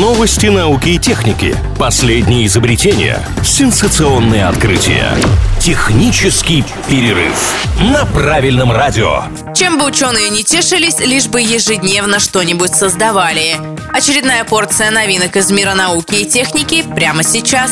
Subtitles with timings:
[0.00, 1.54] Новости науки и техники.
[1.78, 3.22] Последние изобретения.
[3.44, 5.12] Сенсационные открытия.
[5.60, 7.34] Технический перерыв
[7.78, 9.24] на правильном радио.
[9.54, 13.58] Чем бы ученые не тешились, лишь бы ежедневно что-нибудь создавали.
[13.92, 17.70] Очередная порция новинок из мира науки и техники прямо сейчас.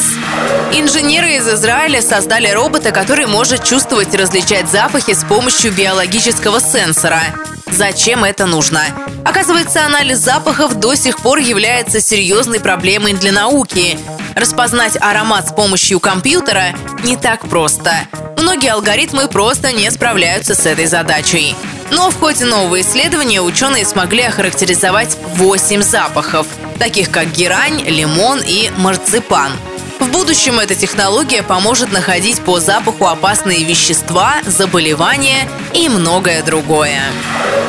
[0.75, 7.23] Инженеры из Израиля создали робота, который может чувствовать и различать запахи с помощью биологического сенсора.
[7.71, 8.83] Зачем это нужно?
[9.25, 13.99] Оказывается, анализ запахов до сих пор является серьезной проблемой для науки.
[14.35, 17.93] Распознать аромат с помощью компьютера не так просто.
[18.39, 21.55] Многие алгоритмы просто не справляются с этой задачей.
[21.91, 26.47] Но в ходе нового исследования ученые смогли охарактеризовать 8 запахов,
[26.79, 29.53] таких как герань, лимон и марципан–
[30.11, 37.01] в будущем эта технология поможет находить по запаху опасные вещества, заболевания и многое другое.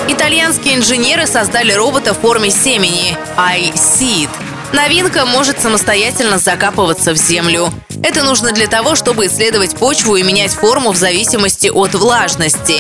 [0.08, 4.30] Итальянские инженеры создали робота в форме семени iSeed.
[4.74, 7.70] Новинка может самостоятельно закапываться в землю.
[8.02, 12.80] Это нужно для того, чтобы исследовать почву и менять форму в зависимости от влажности.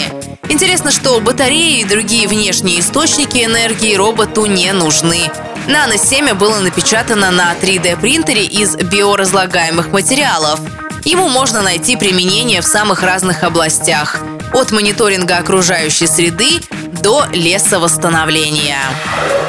[0.49, 5.29] Интересно, что батареи и другие внешние источники энергии роботу не нужны.
[5.67, 10.59] Нано-семя было напечатано на 3D-принтере из биоразлагаемых материалов.
[11.05, 14.17] Ему можно найти применение в самых разных областях.
[14.53, 16.61] От мониторинга окружающей среды
[17.01, 18.79] до лесовосстановления.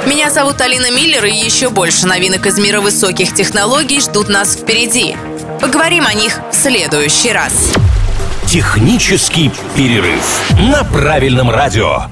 [0.06, 5.16] Меня зовут Алина Миллер, и еще больше новинок из мира высоких технологий ждут нас впереди.
[5.60, 7.72] Поговорим о них в следующий раз.
[8.46, 12.06] Технический перерыв на правильном радио.